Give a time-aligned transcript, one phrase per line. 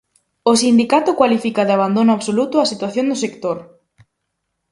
[0.51, 3.57] O sindicato cualifica de abandono absoluto a situación do sector.